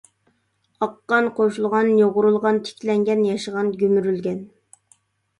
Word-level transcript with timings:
ئاققان، 0.83 1.27
قوشۇلغان، 1.39 1.89
يۇغۇرۇلغان، 1.99 2.57
تىكلەنگەن، 2.69 3.21
ياشىغان، 3.27 3.69
گۈمۈرۈلگەن. 3.83 4.41